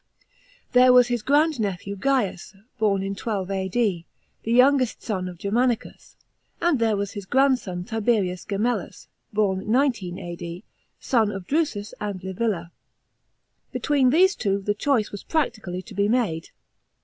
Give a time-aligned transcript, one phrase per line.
[0.71, 4.05] There was his grand nephew Gains (born in 12 A.D,),
[4.41, 6.15] the youngest son of Germanicus,
[6.59, 10.63] and there was his grandson Tiberius Gemellus (born 19 A.D.),
[10.99, 12.71] son of Drusus and Li villa.
[13.71, 16.49] Between these two the choice was practically to be made.